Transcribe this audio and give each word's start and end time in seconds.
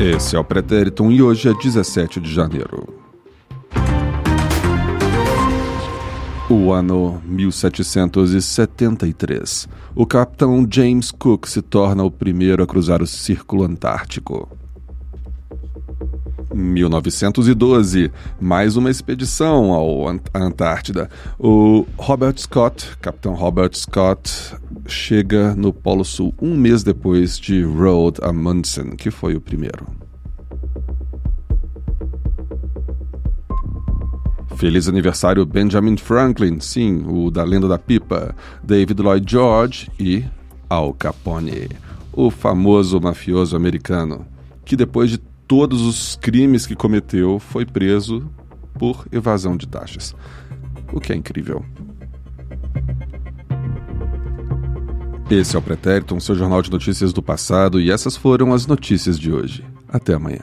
Esse 0.00 0.36
é 0.36 0.38
o 0.38 0.44
Pretérito 0.44 1.10
e 1.10 1.20
hoje 1.20 1.48
é 1.48 1.52
17 1.52 2.20
de 2.20 2.32
janeiro. 2.32 2.86
O 6.48 6.72
ano 6.72 7.20
1773. 7.24 9.68
O 9.96 10.06
capitão 10.06 10.64
James 10.70 11.10
Cook 11.10 11.48
se 11.48 11.60
torna 11.60 12.04
o 12.04 12.12
primeiro 12.12 12.62
a 12.62 12.66
cruzar 12.66 13.02
o 13.02 13.08
Círculo 13.08 13.64
Antártico. 13.64 14.48
1912, 16.54 18.10
mais 18.40 18.76
uma 18.76 18.90
expedição 18.90 19.72
ao 19.72 20.08
Ant 20.08 20.22
à 20.32 20.38
Antártida. 20.38 21.10
O 21.38 21.84
Robert 21.96 22.38
Scott, 22.38 22.96
capitão 23.00 23.34
Robert 23.34 23.74
Scott, 23.74 24.54
chega 24.88 25.54
no 25.54 25.72
Polo 25.72 26.04
Sul 26.04 26.34
um 26.40 26.56
mês 26.56 26.82
depois 26.82 27.38
de 27.38 27.62
Roald 27.62 28.18
Amundsen, 28.22 28.96
que 28.96 29.10
foi 29.10 29.34
o 29.34 29.40
primeiro. 29.40 29.86
Feliz 34.56 34.88
aniversário 34.88 35.46
Benjamin 35.46 35.96
Franklin, 35.96 36.58
sim, 36.58 37.04
o 37.06 37.30
da 37.30 37.44
lenda 37.44 37.68
da 37.68 37.78
pipa, 37.78 38.34
David 38.62 39.00
Lloyd 39.00 39.30
George 39.30 39.88
e 40.00 40.24
Al 40.68 40.92
Capone, 40.92 41.68
o 42.12 42.28
famoso 42.28 43.00
mafioso 43.00 43.54
americano, 43.54 44.26
que 44.64 44.74
depois 44.74 45.10
de 45.10 45.18
todos 45.18 45.82
os 45.82 46.16
crimes 46.16 46.66
que 46.66 46.74
cometeu 46.74 47.38
foi 47.38 47.64
preso 47.64 48.28
por 48.74 49.06
evasão 49.12 49.56
de 49.56 49.68
taxas. 49.68 50.14
O 50.92 51.00
que 51.00 51.12
é 51.12 51.16
incrível. 51.16 51.64
Esse 55.30 55.56
é 55.56 55.58
o 55.58 55.62
Pretérito, 55.62 56.14
um 56.14 56.20
seu 56.20 56.34
jornal 56.34 56.62
de 56.62 56.70
notícias 56.70 57.12
do 57.12 57.22
passado, 57.22 57.78
e 57.78 57.90
essas 57.90 58.16
foram 58.16 58.54
as 58.54 58.66
notícias 58.66 59.18
de 59.18 59.30
hoje. 59.30 59.62
Até 59.86 60.14
amanhã. 60.14 60.40